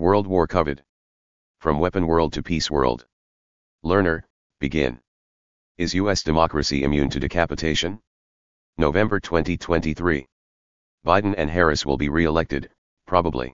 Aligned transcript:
World 0.00 0.26
War 0.26 0.46
Covered. 0.46 0.82
From 1.58 1.78
Weapon 1.78 2.06
World 2.06 2.32
to 2.32 2.42
Peace 2.42 2.70
World. 2.70 3.04
Learner, 3.82 4.26
begin. 4.58 4.98
Is 5.76 5.92
U.S. 5.92 6.22
democracy 6.22 6.84
immune 6.84 7.10
to 7.10 7.20
decapitation? 7.20 8.00
November 8.78 9.20
2023. 9.20 10.26
Biden 11.04 11.34
and 11.36 11.50
Harris 11.50 11.84
will 11.84 11.98
be 11.98 12.08
re-elected, 12.08 12.70
probably. 13.06 13.52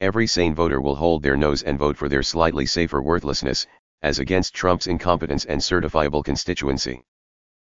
Every 0.00 0.26
sane 0.26 0.54
voter 0.54 0.80
will 0.80 0.94
hold 0.94 1.22
their 1.22 1.36
nose 1.36 1.62
and 1.62 1.78
vote 1.78 1.98
for 1.98 2.08
their 2.08 2.22
slightly 2.22 2.64
safer 2.64 3.02
worthlessness, 3.02 3.66
as 4.00 4.18
against 4.18 4.54
Trump's 4.54 4.86
incompetence 4.86 5.44
and 5.44 5.60
certifiable 5.60 6.24
constituency. 6.24 7.04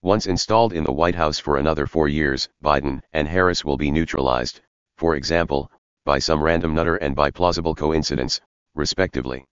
Once 0.00 0.26
installed 0.26 0.72
in 0.72 0.84
the 0.84 0.92
White 0.92 1.16
House 1.16 1.40
for 1.40 1.56
another 1.56 1.88
four 1.88 2.06
years, 2.06 2.48
Biden 2.62 3.02
and 3.12 3.26
Harris 3.26 3.64
will 3.64 3.76
be 3.76 3.90
neutralized, 3.90 4.60
for 4.96 5.16
example, 5.16 5.72
by 6.10 6.18
some 6.18 6.42
random 6.42 6.74
nutter 6.74 6.96
and 6.96 7.14
by 7.14 7.30
plausible 7.30 7.72
coincidence, 7.72 8.40
respectively. 8.74 9.44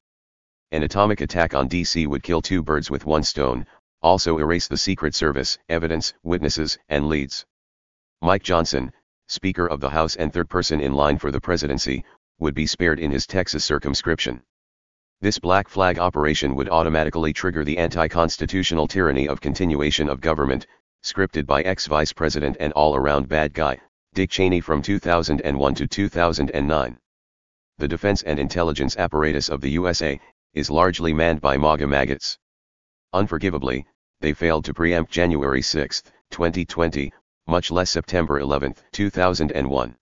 An 0.72 0.82
atomic 0.82 1.20
attack 1.20 1.54
on 1.54 1.68
DC 1.68 2.04
would 2.08 2.24
kill 2.24 2.42
two 2.42 2.64
birds 2.64 2.90
with 2.90 3.06
one 3.06 3.22
stone, 3.22 3.64
also 4.02 4.38
erase 4.38 4.66
the 4.66 4.76
Secret 4.76 5.14
Service, 5.14 5.56
evidence, 5.68 6.14
witnesses, 6.24 6.76
and 6.88 7.08
leads. 7.08 7.46
Mike 8.22 8.42
Johnson, 8.42 8.90
Speaker 9.28 9.68
of 9.68 9.78
the 9.78 9.90
House 9.90 10.16
and 10.16 10.32
third 10.32 10.50
person 10.50 10.80
in 10.80 10.94
line 10.94 11.16
for 11.16 11.30
the 11.30 11.40
presidency, 11.40 12.04
would 12.40 12.56
be 12.56 12.66
spared 12.66 12.98
in 12.98 13.12
his 13.12 13.24
Texas 13.24 13.64
circumscription. 13.64 14.42
This 15.20 15.38
black 15.38 15.68
flag 15.68 16.00
operation 16.00 16.56
would 16.56 16.70
automatically 16.70 17.32
trigger 17.32 17.64
the 17.64 17.78
anti-constitutional 17.78 18.88
tyranny 18.88 19.28
of 19.28 19.40
continuation 19.40 20.08
of 20.08 20.20
government, 20.20 20.66
scripted 21.04 21.46
by 21.46 21.62
ex-vice 21.62 22.12
president 22.12 22.56
and 22.58 22.72
all-around 22.72 23.28
bad 23.28 23.54
guy, 23.54 23.78
Dick 24.14 24.30
Cheney 24.30 24.60
from 24.60 24.82
2001 24.82 25.74
to 25.74 25.86
2009. 25.86 26.98
The 27.78 27.88
defense 27.88 28.22
and 28.22 28.38
intelligence 28.38 28.96
apparatus 28.96 29.48
of 29.48 29.60
the 29.60 29.70
USA, 29.70 30.20
is 30.54 30.70
largely 30.70 31.12
manned 31.12 31.40
by 31.40 31.56
MAGA 31.56 31.86
maggots. 31.86 32.38
Unforgivably, 33.12 33.86
they 34.20 34.32
failed 34.32 34.64
to 34.64 34.74
preempt 34.74 35.12
January 35.12 35.62
6, 35.62 36.02
2020, 36.30 37.12
much 37.46 37.70
less 37.70 37.90
September 37.90 38.40
11, 38.40 38.74
2001. 38.92 39.96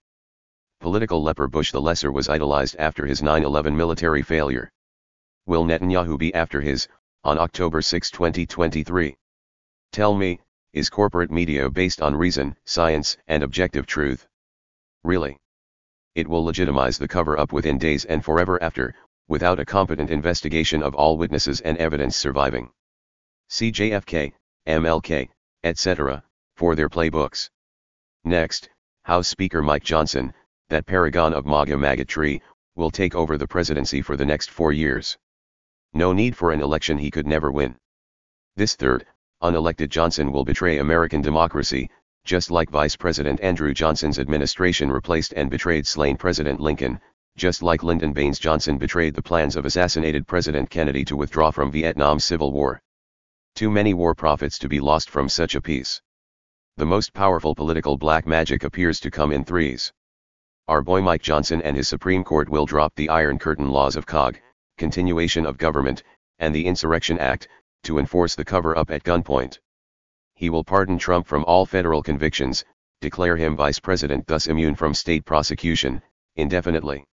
Political 0.80 1.22
leper 1.22 1.46
Bush 1.46 1.72
the 1.72 1.80
Lesser 1.80 2.10
was 2.10 2.28
idolized 2.28 2.76
after 2.78 3.06
his 3.06 3.20
9-11 3.20 3.74
military 3.74 4.22
failure. 4.22 4.70
Will 5.46 5.64
Netanyahu 5.64 6.18
be 6.18 6.34
after 6.34 6.60
his, 6.60 6.88
on 7.24 7.38
October 7.38 7.82
6, 7.82 8.10
2023? 8.10 9.16
Tell 9.92 10.14
me, 10.14 10.40
is 10.76 10.90
corporate 10.90 11.30
media 11.30 11.70
based 11.70 12.02
on 12.02 12.14
reason, 12.14 12.54
science, 12.66 13.16
and 13.28 13.42
objective 13.42 13.86
truth? 13.86 14.28
Really? 15.04 15.38
It 16.14 16.28
will 16.28 16.44
legitimize 16.44 16.98
the 16.98 17.08
cover-up 17.08 17.50
within 17.50 17.78
days 17.78 18.04
and 18.04 18.22
forever 18.22 18.62
after, 18.62 18.94
without 19.26 19.58
a 19.58 19.64
competent 19.64 20.10
investigation 20.10 20.82
of 20.82 20.94
all 20.94 21.16
witnesses 21.16 21.62
and 21.62 21.78
evidence 21.78 22.14
surviving. 22.14 22.68
CJFK, 23.48 24.34
MLK, 24.66 25.30
etc., 25.64 26.22
for 26.56 26.74
their 26.74 26.90
playbooks. 26.90 27.48
Next, 28.24 28.68
House 29.04 29.28
Speaker 29.28 29.62
Mike 29.62 29.82
Johnson, 29.82 30.34
that 30.68 30.84
paragon 30.84 31.32
of 31.32 31.46
MAGA 31.46 31.78
maggotry, 31.78 32.42
will 32.74 32.90
take 32.90 33.14
over 33.14 33.38
the 33.38 33.48
presidency 33.48 34.02
for 34.02 34.18
the 34.18 34.26
next 34.26 34.50
four 34.50 34.74
years. 34.74 35.16
No 35.94 36.12
need 36.12 36.36
for 36.36 36.52
an 36.52 36.60
election 36.60 36.98
he 36.98 37.10
could 37.10 37.26
never 37.26 37.50
win. 37.50 37.76
This 38.56 38.76
third, 38.76 39.06
unelected 39.42 39.90
Johnson 39.90 40.32
will 40.32 40.44
betray 40.44 40.78
American 40.78 41.20
democracy, 41.20 41.90
just 42.24 42.50
like 42.50 42.70
Vice 42.70 42.96
President 42.96 43.40
Andrew 43.40 43.72
Johnson's 43.74 44.18
administration 44.18 44.90
replaced 44.90 45.32
and 45.34 45.50
betrayed 45.50 45.86
slain 45.86 46.16
President 46.16 46.58
Lincoln, 46.58 47.00
just 47.36 47.62
like 47.62 47.82
Lyndon 47.82 48.12
Baines 48.12 48.38
Johnson 48.38 48.78
betrayed 48.78 49.14
the 49.14 49.22
plans 49.22 49.56
of 49.56 49.64
assassinated 49.64 50.26
President 50.26 50.70
Kennedy 50.70 51.04
to 51.04 51.16
withdraw 51.16 51.50
from 51.50 51.70
Vietnam's 51.70 52.24
Civil 52.24 52.50
War. 52.50 52.80
Too 53.54 53.70
many 53.70 53.94
war 53.94 54.14
profits 54.14 54.58
to 54.58 54.68
be 54.68 54.80
lost 54.80 55.10
from 55.10 55.28
such 55.28 55.54
a 55.54 55.60
peace. 55.60 56.00
The 56.78 56.86
most 56.86 57.12
powerful 57.12 57.54
political 57.54 57.96
black 57.96 58.26
magic 58.26 58.64
appears 58.64 59.00
to 59.00 59.10
come 59.10 59.32
in 59.32 59.44
threes. 59.44 59.92
Our 60.68 60.82
boy 60.82 61.00
Mike 61.00 61.22
Johnson 61.22 61.62
and 61.62 61.76
his 61.76 61.88
Supreme 61.88 62.24
Court 62.24 62.48
will 62.48 62.66
drop 62.66 62.92
the 62.96 63.08
Iron 63.08 63.38
Curtain 63.38 63.70
laws 63.70 63.96
of 63.96 64.04
COG, 64.04 64.38
continuation 64.78 65.46
of 65.46 65.58
government, 65.58 66.02
and 66.38 66.54
the 66.54 66.66
Insurrection 66.66 67.18
Act, 67.18 67.48
to 67.86 67.98
enforce 67.98 68.34
the 68.34 68.44
cover-up 68.44 68.90
at 68.90 69.02
gunpoint. 69.02 69.58
He 70.34 70.50
will 70.50 70.62
pardon 70.62 70.98
Trump 70.98 71.26
from 71.26 71.44
all 71.44 71.64
federal 71.64 72.02
convictions, 72.02 72.64
declare 73.00 73.36
him 73.36 73.56
vice 73.56 73.80
president 73.80 74.26
thus 74.26 74.48
immune 74.48 74.74
from 74.74 74.92
state 74.92 75.24
prosecution, 75.24 76.02
indefinitely. 76.36 77.04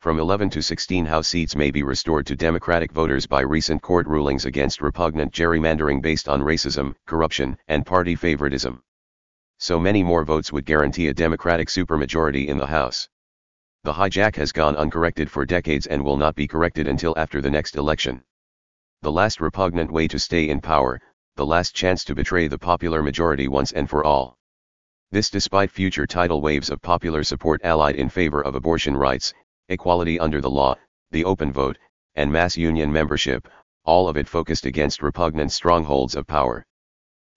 From 0.00 0.18
11 0.18 0.50
to 0.50 0.62
16 0.62 1.06
House 1.06 1.28
seats 1.28 1.56
may 1.56 1.70
be 1.70 1.82
restored 1.82 2.26
to 2.26 2.36
Democratic 2.36 2.92
voters 2.92 3.26
by 3.26 3.40
recent 3.40 3.80
court 3.80 4.06
rulings 4.06 4.44
against 4.44 4.82
repugnant 4.82 5.32
gerrymandering 5.32 6.02
based 6.02 6.28
on 6.28 6.42
racism, 6.42 6.94
corruption, 7.06 7.56
and 7.68 7.86
party 7.86 8.14
favoritism. 8.14 8.82
So 9.58 9.80
many 9.80 10.02
more 10.02 10.24
votes 10.24 10.52
would 10.52 10.66
guarantee 10.66 11.08
a 11.08 11.14
Democratic 11.14 11.68
supermajority 11.68 12.48
in 12.48 12.58
the 12.58 12.66
House. 12.66 13.08
The 13.84 13.94
hijack 13.94 14.36
has 14.36 14.52
gone 14.52 14.76
uncorrected 14.76 15.30
for 15.30 15.46
decades 15.46 15.86
and 15.86 16.04
will 16.04 16.18
not 16.18 16.34
be 16.34 16.46
corrected 16.46 16.86
until 16.86 17.14
after 17.16 17.40
the 17.40 17.50
next 17.50 17.76
election. 17.76 18.22
The 19.04 19.12
last 19.12 19.42
repugnant 19.42 19.92
way 19.92 20.08
to 20.08 20.18
stay 20.18 20.48
in 20.48 20.62
power, 20.62 20.98
the 21.36 21.44
last 21.44 21.74
chance 21.74 22.04
to 22.04 22.14
betray 22.14 22.48
the 22.48 22.56
popular 22.56 23.02
majority 23.02 23.48
once 23.48 23.70
and 23.70 23.86
for 23.86 24.02
all. 24.02 24.38
This 25.10 25.28
despite 25.28 25.70
future 25.70 26.06
tidal 26.06 26.40
waves 26.40 26.70
of 26.70 26.80
popular 26.80 27.22
support 27.22 27.60
allied 27.64 27.96
in 27.96 28.08
favor 28.08 28.40
of 28.40 28.54
abortion 28.54 28.96
rights, 28.96 29.34
equality 29.68 30.18
under 30.18 30.40
the 30.40 30.48
law, 30.48 30.76
the 31.10 31.22
open 31.26 31.52
vote, 31.52 31.76
and 32.14 32.32
mass 32.32 32.56
union 32.56 32.90
membership, 32.90 33.46
all 33.84 34.08
of 34.08 34.16
it 34.16 34.26
focused 34.26 34.64
against 34.64 35.02
repugnant 35.02 35.52
strongholds 35.52 36.14
of 36.14 36.26
power. 36.26 36.64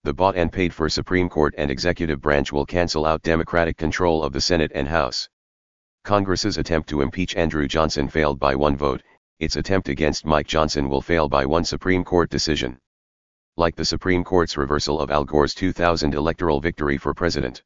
The 0.05 0.13
bought 0.13 0.37
and 0.37 0.49
paid 0.49 0.73
for 0.73 0.87
Supreme 0.87 1.27
Court 1.27 1.53
and 1.57 1.69
executive 1.69 2.21
branch 2.21 2.53
will 2.53 2.65
cancel 2.65 3.05
out 3.05 3.23
Democratic 3.23 3.75
control 3.75 4.23
of 4.23 4.31
the 4.31 4.39
Senate 4.39 4.71
and 4.73 4.87
House. 4.87 5.27
Congress's 6.05 6.57
attempt 6.57 6.87
to 6.87 7.01
impeach 7.01 7.35
Andrew 7.35 7.67
Johnson 7.67 8.07
failed 8.07 8.39
by 8.39 8.55
one 8.55 8.77
vote, 8.77 9.03
its 9.39 9.55
attempt 9.55 9.87
against 9.87 10.25
Mike 10.25 10.47
Johnson 10.47 10.89
will 10.89 11.01
fail 11.01 11.29
by 11.29 11.45
one 11.45 11.63
Supreme 11.63 12.03
Court 12.03 12.27
decision. 12.27 12.79
Like 13.55 13.75
the 13.75 13.85
Supreme 13.85 14.23
Court's 14.23 14.57
reversal 14.57 14.99
of 14.99 15.11
Al 15.11 15.25
Gore's 15.25 15.53
2000 15.53 16.15
electoral 16.15 16.59
victory 16.59 16.97
for 16.97 17.13
president. 17.13 17.61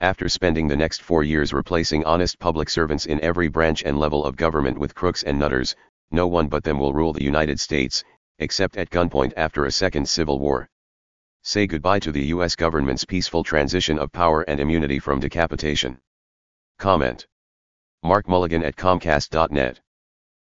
After 0.00 0.28
spending 0.28 0.66
the 0.66 0.76
next 0.76 1.02
four 1.02 1.22
years 1.22 1.52
replacing 1.52 2.04
honest 2.04 2.40
public 2.40 2.68
servants 2.68 3.06
in 3.06 3.20
every 3.20 3.46
branch 3.46 3.84
and 3.84 4.00
level 4.00 4.24
of 4.24 4.36
government 4.36 4.76
with 4.76 4.94
crooks 4.96 5.22
and 5.22 5.38
nutters, 5.38 5.76
no 6.10 6.26
one 6.26 6.48
but 6.48 6.64
them 6.64 6.80
will 6.80 6.92
rule 6.92 7.12
the 7.12 7.22
United 7.22 7.60
States, 7.60 8.02
except 8.40 8.76
at 8.76 8.90
gunpoint 8.90 9.32
after 9.36 9.66
a 9.66 9.70
second 9.70 10.08
civil 10.08 10.40
war. 10.40 10.68
Say 11.44 11.68
goodbye 11.68 12.00
to 12.00 12.10
the 12.10 12.26
U.S. 12.34 12.56
government's 12.56 13.04
peaceful 13.04 13.44
transition 13.44 14.00
of 14.00 14.10
power 14.10 14.42
and 14.42 14.58
immunity 14.58 14.98
from 14.98 15.20
decapitation. 15.20 16.00
Comment. 16.78 17.24
Mark 18.02 18.28
Mulligan 18.28 18.64
at 18.64 18.74
Comcast.net 18.74 19.80